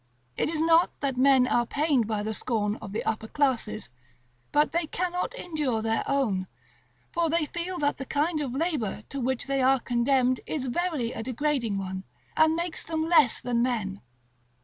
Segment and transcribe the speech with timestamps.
[0.35, 3.89] It is not that men are pained by the scorn of the upper classes,
[4.51, 6.47] but they cannot endure their own;
[7.11, 11.13] for they feel that the kind of labor to which they are condemned is verily
[11.13, 12.03] a degrading one,
[12.35, 14.01] and makes them less than men.